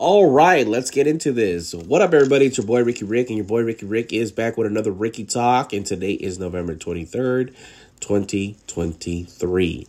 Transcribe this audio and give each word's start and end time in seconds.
All 0.00 0.30
right, 0.30 0.66
let's 0.66 0.90
get 0.90 1.06
into 1.06 1.30
this. 1.30 1.74
What 1.74 2.00
up, 2.00 2.14
everybody? 2.14 2.46
It's 2.46 2.56
your 2.56 2.66
boy 2.66 2.82
Ricky 2.82 3.04
Rick, 3.04 3.28
and 3.28 3.36
your 3.36 3.44
boy 3.44 3.64
Ricky 3.64 3.84
Rick 3.84 4.14
is 4.14 4.32
back 4.32 4.56
with 4.56 4.66
another 4.66 4.92
Ricky 4.92 5.24
Talk, 5.24 5.74
and 5.74 5.84
today 5.84 6.12
is 6.12 6.38
November 6.38 6.74
23rd, 6.74 7.54
2023. 8.00 9.86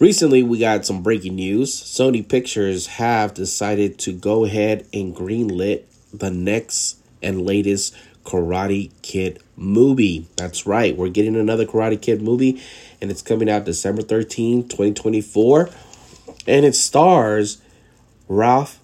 Recently, 0.00 0.42
we 0.42 0.58
got 0.58 0.84
some 0.84 1.04
breaking 1.04 1.36
news. 1.36 1.80
Sony 1.80 2.28
Pictures 2.28 2.88
have 2.88 3.34
decided 3.34 4.00
to 4.00 4.12
go 4.12 4.44
ahead 4.44 4.84
and 4.92 5.14
greenlit 5.14 5.84
the 6.12 6.32
next 6.32 6.98
and 7.22 7.46
latest 7.46 7.94
Karate 8.24 8.90
Kid 9.02 9.40
movie. 9.54 10.26
That's 10.34 10.66
right, 10.66 10.96
we're 10.96 11.08
getting 11.08 11.36
another 11.36 11.66
Karate 11.66 12.02
Kid 12.02 12.20
movie, 12.20 12.60
and 13.00 13.12
it's 13.12 13.22
coming 13.22 13.48
out 13.48 13.64
December 13.64 14.02
13, 14.02 14.66
2024. 14.66 15.70
And 16.48 16.66
it 16.66 16.74
stars 16.74 17.62
Ralph 18.26 18.80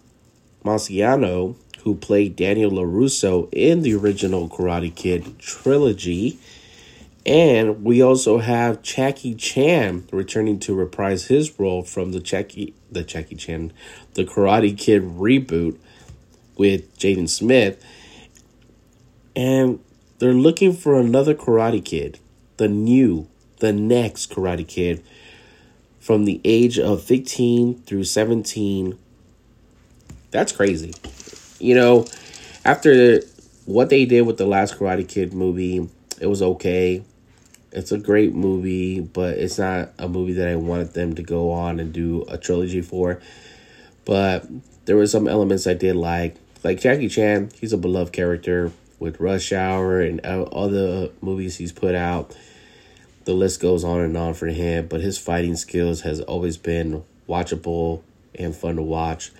Macchiato, 0.65 1.57
who 1.83 1.95
played 1.95 2.36
Daniel 2.36 2.71
LaRusso 2.71 3.49
in 3.53 3.82
the 3.82 3.95
original 3.95 4.49
Karate 4.49 4.95
Kid 4.95 5.39
trilogy. 5.39 6.39
And 7.27 7.85
we 7.85 8.03
also 8.03 8.39
have 8.39 8.82
Jackie 8.82 9.35
Chan 9.35 10.09
returning 10.11 10.59
to 10.61 10.75
reprise 10.75 11.27
his 11.27 11.59
role 11.59 11.82
from 11.82 12.13
the 12.13 12.21
Jackie 12.21 12.75
the 12.90 13.03
Jackie 13.03 13.37
Chan, 13.37 13.73
the 14.14 14.25
Karate 14.25 14.77
Kid 14.77 15.03
reboot 15.03 15.79
with 16.57 16.96
Jaden 16.99 17.29
Smith. 17.29 17.82
And 19.37 19.81
they're 20.18 20.32
looking 20.32 20.73
for 20.73 20.99
another 20.99 21.35
Karate 21.35 21.85
Kid, 21.85 22.18
the 22.57 22.68
new, 22.68 23.29
the 23.59 23.73
next 23.73 24.31
Karate 24.31 24.67
Kid 24.67 25.03
from 25.99 26.25
the 26.25 26.40
age 26.45 26.79
of 26.79 27.03
15 27.03 27.82
through 27.82 28.04
17 28.04 28.99
that's 30.35 30.51
crazy. 30.51 30.93
You 31.61 31.77
know, 31.77 32.06
after 32.65 33.20
what 33.67 33.89
they 33.89 34.05
did 34.05 34.23
with 34.23 34.37
the 34.37 34.47
last 34.47 34.77
Karate 34.77 35.09
Kid 35.09 35.33
movie, 35.33 35.89
it 36.21 36.27
was 36.27 36.43
okay. 36.43 37.05
It's 37.71 37.93
a 37.93 37.99
great 37.99 38.35
movie, 38.35 39.01
but 39.01 39.39
it's 39.39 39.59
not 39.59 39.93
a 39.97 40.09
movie 40.09 40.33
that 40.35 40.49
I 40.49 40.57
wanted 40.57 40.93
them 40.93 41.15
to 41.15 41.23
go 41.23 41.53
on 41.53 41.79
and 41.79 41.93
do 41.93 42.25
a 42.29 42.37
trilogy 42.37 42.83
for. 42.83 43.23
But 44.05 44.47
there 44.87 44.97
were 44.97 45.07
some 45.07 45.29
elements 45.29 45.69
I 45.69 45.75
did 45.75 45.95
like. 45.95 46.35
Like 46.65 46.81
Jackie 46.81 47.09
Chan, 47.09 47.53
he's 47.61 47.73
a 47.73 47.79
beloved 47.79 48.13
character 48.13 48.73
with 48.98 49.21
Rush 49.21 49.53
Hour 49.53 50.01
and 50.01 50.21
all 50.27 50.69
the 50.69 51.13
movies 51.21 51.57
he's 51.59 51.73
put 51.73 51.95
out. 51.95 52.37
The 53.25 53.35
list 53.35 53.61
goes 53.61 53.85
on 53.85 54.01
and 54.01 54.17
on 54.17 54.35
for 54.35 54.48
him, 54.48 54.89
but 54.89 55.01
his 55.01 55.17
fighting 55.17 55.57
skills 55.57 56.01
has 56.01 56.21
always 56.21 56.57
been 56.57 57.05
watchable 57.29 58.03
and 58.35 58.55
fun 58.55 58.77
to 58.77 58.83
watch. 58.83 59.31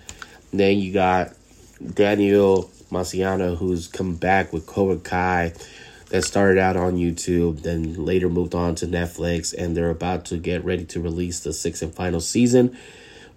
Then 0.59 0.77
you 0.79 0.93
got 0.93 1.33
Daniel 1.93 2.69
Macchiato, 2.91 3.57
who's 3.57 3.87
come 3.87 4.15
back 4.15 4.53
with 4.53 4.65
Cobra 4.65 4.97
Kai 4.97 5.53
that 6.09 6.23
started 6.23 6.59
out 6.59 6.77
on 6.77 6.95
YouTube, 6.95 7.61
then 7.63 8.05
later 8.05 8.29
moved 8.29 8.53
on 8.53 8.75
to 8.75 8.87
Netflix, 8.87 9.53
and 9.53 9.75
they're 9.75 9.89
about 9.89 10.25
to 10.25 10.37
get 10.37 10.63
ready 10.63 10.85
to 10.85 11.01
release 11.01 11.39
the 11.39 11.51
sixth 11.51 11.81
and 11.81 11.93
final 11.93 12.19
season, 12.19 12.77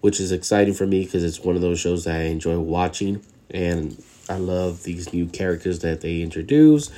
which 0.00 0.20
is 0.20 0.33
exciting 0.33 0.75
for 0.75 0.86
me 0.86 1.05
because 1.05 1.25
it's 1.25 1.41
one 1.41 1.56
of 1.56 1.62
those 1.62 1.80
shows 1.80 2.05
that 2.05 2.16
I 2.16 2.25
enjoy 2.25 2.58
watching, 2.58 3.25
and 3.50 4.03
I 4.28 4.36
love 4.36 4.82
these 4.82 5.12
new 5.12 5.27
characters 5.27 5.80
that 5.80 6.03
they 6.03 6.20
introduce. 6.20 6.91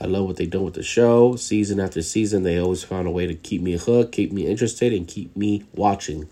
I 0.00 0.06
love 0.06 0.26
what 0.26 0.36
they 0.36 0.46
do 0.46 0.62
with 0.62 0.74
the 0.74 0.82
show. 0.82 1.36
Season 1.36 1.80
after 1.80 2.02
season, 2.02 2.44
they 2.44 2.58
always 2.58 2.84
found 2.84 3.06
a 3.06 3.10
way 3.10 3.26
to 3.26 3.34
keep 3.34 3.60
me 3.60 3.76
hooked, 3.76 4.12
keep 4.12 4.32
me 4.32 4.46
interested, 4.46 4.92
and 4.92 5.06
keep 5.06 5.36
me 5.36 5.64
watching. 5.74 6.28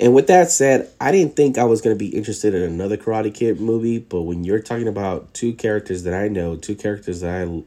And 0.00 0.14
with 0.14 0.28
that 0.28 0.50
said, 0.50 0.90
I 0.98 1.12
didn't 1.12 1.36
think 1.36 1.58
I 1.58 1.64
was 1.64 1.82
going 1.82 1.94
to 1.94 1.98
be 1.98 2.08
interested 2.16 2.54
in 2.54 2.62
another 2.62 2.96
Karate 2.96 3.32
Kid 3.32 3.60
movie, 3.60 3.98
but 3.98 4.22
when 4.22 4.44
you're 4.44 4.62
talking 4.62 4.88
about 4.88 5.34
two 5.34 5.52
characters 5.52 6.04
that 6.04 6.14
I 6.14 6.28
know, 6.28 6.56
two 6.56 6.74
characters 6.74 7.20
that 7.20 7.30
I 7.30 7.62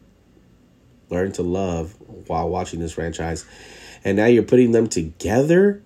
learned 1.13 1.35
to 1.35 1.43
love 1.43 1.93
while 2.25 2.49
watching 2.49 2.79
this 2.79 2.93
franchise, 2.93 3.45
and 4.03 4.17
now 4.17 4.25
you're 4.25 4.41
putting 4.41 4.71
them 4.71 4.87
together, 4.87 5.83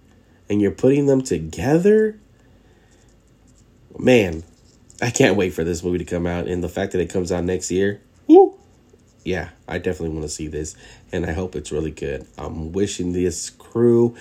and 0.50 0.62
you're 0.62 0.72
putting 0.72 1.06
them 1.06 1.22
together, 1.22 2.18
man, 4.00 4.44
I 5.02 5.10
can't 5.10 5.36
wait 5.36 5.50
for 5.50 5.66
this 5.66 5.84
movie 5.84 5.98
to 5.98 6.06
come 6.06 6.26
out. 6.26 6.48
And 6.48 6.64
the 6.64 6.70
fact 6.70 6.94
that 6.94 7.02
it 7.02 7.10
comes 7.10 7.30
out 7.30 7.44
next 7.44 7.70
year, 7.72 8.00
woo, 8.26 8.58
yeah, 9.26 9.50
I 9.68 9.80
definitely 9.80 10.16
want 10.16 10.24
to 10.24 10.30
see 10.30 10.48
this, 10.48 10.78
and 11.12 11.26
I 11.26 11.34
hope 11.34 11.58
it's 11.58 11.74
really 11.74 11.92
good. 11.92 12.26
I'm 12.38 12.72
wishing 12.72 13.12
this 13.12 13.50
crew 13.50 14.16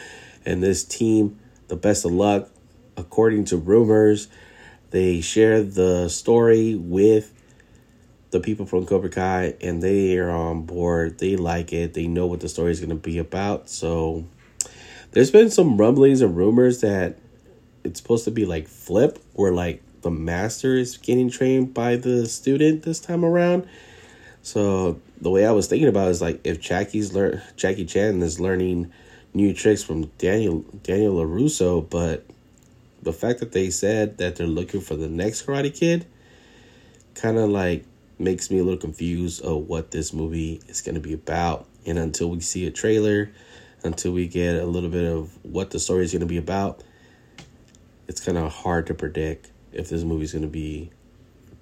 and 0.45 0.61
this 0.61 0.83
team 0.83 1.39
the 1.69 1.77
best 1.77 2.05
of 2.05 2.13
luck. 2.13 2.49
According 2.97 3.45
to 3.47 3.57
rumors, 3.57 4.29
they 4.91 5.21
shared 5.21 5.75
the 5.75 6.09
story 6.09 6.75
with 6.75 7.33
the 8.31 8.41
people 8.41 8.67
from 8.67 8.87
Cobra 8.87 9.11
Kai 9.11 9.55
and 9.61 9.83
they 9.83 10.19
are 10.19 10.31
on 10.31 10.63
board. 10.63 11.19
They 11.19 11.37
like 11.37 11.73
it. 11.73 11.95
They 11.95 12.07
know 12.07 12.27
what 12.27 12.41
the 12.41 12.49
story 12.49 12.73
is 12.73 12.81
going 12.81 12.91
to 12.91 12.97
be 12.97 13.19
about. 13.19 13.69
So 13.69 14.25
there's 15.13 15.31
been 15.31 15.51
some 15.51 15.77
rumblings 15.77 16.21
and 16.21 16.37
rumors 16.37 16.81
that 16.81 17.19
it's 17.85 18.01
supposed 18.01 18.25
to 18.25 18.31
be 18.31 18.45
like 18.45 18.69
flip 18.69 19.19
where 19.35 19.53
like 19.53 19.83
the 20.03 20.11
master 20.11 20.75
is 20.77 20.97
getting 20.97 21.31
trained 21.31 21.75
by 21.75 21.97
the 21.97 22.27
student 22.27 22.83
this 22.83 23.01
time 23.01 23.25
around. 23.25 23.67
So 24.43 25.01
the 25.21 25.31
way 25.31 25.47
I 25.47 25.53
was 25.53 25.67
thinking 25.67 25.89
about 25.89 26.09
it 26.09 26.13
is 26.13 26.23
like 26.23 26.41
if 26.45 26.61
Jackie's 26.61 27.13
learn 27.13 27.43
Jackie 27.57 27.87
Chan 27.87 28.23
is 28.23 28.39
learning 28.39 28.93
new 29.37 29.53
tricks 29.53 29.83
from 29.83 30.07
Daniel 30.17 30.65
Daniel 30.83 31.17
LaRusso, 31.17 31.89
but 31.89 32.25
the 33.03 33.13
fact 33.13 33.41
that 33.41 33.53
they 33.53 33.69
said 33.69 34.17
that 34.17 34.37
they're 34.37 34.47
looking 34.47 34.81
for 34.81 34.97
the 34.97 35.09
next 35.09 35.45
Karate 35.45 35.79
Kid 35.79 36.07
kind 37.15 37.37
of 37.37 37.51
like 37.51 37.85
makes 38.19 38.51
me 38.51 38.59
a 38.59 38.65
little 38.65 38.81
confused 38.81 39.45
of 39.45 39.69
what 39.69 39.91
this 39.91 40.15
movie 40.15 40.63
is 40.69 40.81
going 40.81 40.95
to 40.95 41.03
be 41.03 41.13
about. 41.13 41.67
And 41.85 41.99
until 41.99 42.31
we 42.31 42.41
see 42.41 42.67
a 42.67 42.71
trailer, 42.71 43.31
until 43.85 44.13
we 44.13 44.27
get 44.27 44.57
a 44.57 44.65
little 44.65 44.89
bit 44.89 45.05
of 45.05 45.31
what 45.45 45.71
the 45.71 45.79
story 45.79 46.05
is 46.05 46.13
going 46.13 46.21
to 46.21 46.27
be 46.27 46.39
about, 46.39 46.83
it's 48.09 48.25
kind 48.25 48.39
of 48.39 48.51
hard 48.51 48.87
to 48.87 48.95
predict 48.95 49.51
if 49.71 49.91
this 49.91 50.03
movie 50.03 50.25
is 50.25 50.33
going 50.33 50.43
to 50.43 50.49
be 50.49 50.91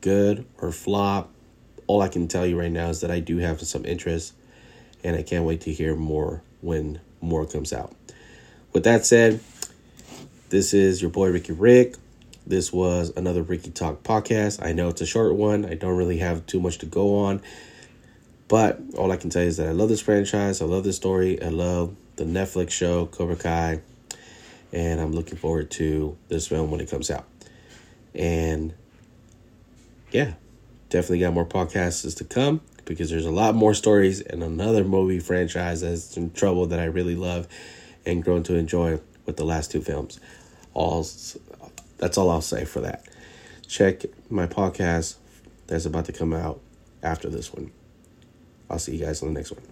good 0.01 0.47
or 0.59 0.71
flop. 0.71 1.33
All 1.89 2.03
I 2.03 2.09
can 2.09 2.29
tell 2.29 2.47
you 2.47 2.59
right 2.59 2.71
now 2.71 2.89
is 2.91 3.01
that 3.01 3.11
I 3.11 3.19
do 3.19 3.39
have 3.39 3.61
some 3.63 3.85
interest 3.85 4.33
and 5.03 5.17
I 5.17 5.23
can't 5.23 5.45
wait 5.45 5.63
to 5.63 5.73
hear 5.73 5.97
more 5.97 6.41
when 6.61 7.01
more 7.25 7.47
comes 7.47 7.73
out. 7.73 7.95
With 8.73 8.85
that 8.85 9.07
said, 9.07 9.41
this 10.51 10.75
is 10.75 11.01
your 11.01 11.11
boy 11.11 11.31
Ricky 11.31 11.53
Rick. 11.53 11.97
This 12.47 12.73
was 12.73 13.13
another 13.17 13.43
Ricky 13.43 13.71
Talk 13.71 14.03
podcast. 14.03 14.65
I 14.65 14.73
know 14.73 14.89
it's 14.89 15.01
a 15.01 15.07
short 15.07 15.35
one. 15.35 15.65
I 15.65 15.75
don't 15.75 15.97
really 15.97 16.19
have 16.19 16.45
too 16.47 16.61
much 16.61 16.79
to 16.79 16.87
go 16.87 17.17
on. 17.25 17.41
But 18.49 18.81
all 18.97 19.11
I 19.11 19.17
can 19.17 19.31
tell 19.31 19.43
you 19.43 19.49
is 19.49 19.57
that 19.57 19.67
I 19.67 19.73
love 19.73 19.89
this 19.89 20.03
franchise. 20.03 20.61
I 20.61 20.67
love 20.67 20.85
this 20.85 20.97
story. 20.97 21.43
I 21.43 21.49
love 21.49 21.97
the 22.17 22.25
Netflix 22.25 22.71
show, 22.71 23.07
Cobra 23.07 23.37
Kai. 23.37 23.81
And 24.73 25.01
I'm 25.01 25.13
looking 25.13 25.39
forward 25.39 25.71
to 25.73 26.17
this 26.29 26.47
film 26.47 26.71
when 26.71 26.81
it 26.81 26.91
comes 26.91 27.11
out. 27.11 27.25
And 28.15 28.75
yeah, 30.11 30.35
definitely 30.91 31.21
got 31.21 31.33
more 31.33 31.47
podcasts 31.47 32.17
to 32.17 32.25
come 32.25 32.61
because 32.85 33.11
there's 33.11 33.27
a 33.27 33.31
lot 33.31 33.55
more 33.55 33.75
stories 33.75 34.21
and 34.21 34.43
another 34.43 34.85
movie 34.85 35.19
franchise 35.19 35.81
that's 35.81 36.17
in 36.17 36.33
trouble 36.33 36.67
that 36.67 36.81
I 36.81 36.85
really 36.85 37.17
love 37.17 37.49
and 38.07 38.23
grown 38.23 38.43
to 38.45 38.55
enjoy 38.55 39.01
with 39.27 39.37
the 39.37 39.45
last 39.45 39.71
two 39.71 39.81
films. 39.81 40.21
All 40.75 41.07
that's 41.99 42.19
all 42.19 42.31
I'll 42.31 42.41
say 42.41 42.65
for 42.65 42.81
that. 42.81 43.05
Check 43.69 44.05
my 44.29 44.47
podcast 44.47 45.17
that's 45.67 45.87
about 45.87 46.05
to 46.07 46.13
come 46.13 46.33
out 46.33 46.61
after 47.03 47.29
this 47.29 47.53
one. 47.53 47.71
I'll 48.69 48.79
see 48.79 48.97
you 48.97 49.05
guys 49.05 49.23
on 49.23 49.33
the 49.33 49.41
next 49.41 49.53
one. 49.53 49.63